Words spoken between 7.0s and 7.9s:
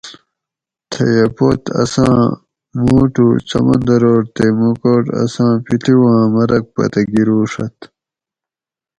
گروڛت